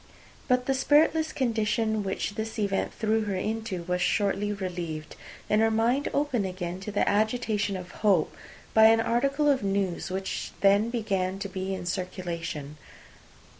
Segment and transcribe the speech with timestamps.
[0.47, 5.15] But the spiritless condition which this event threw her into was shortly relieved,
[5.47, 8.35] and her mind opened again to the agitation of hope,
[8.73, 12.77] by an article of news which then began to be in circulation.